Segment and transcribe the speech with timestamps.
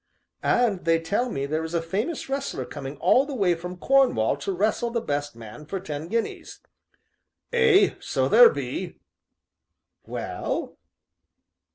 [0.41, 4.35] "And, they tell me, there is a famous wrestler coming all the way from Cornwall
[4.37, 6.59] to wrestle the best man for ten guineas."
[7.53, 8.95] "Ay, so there be."
[10.03, 10.79] "Well?"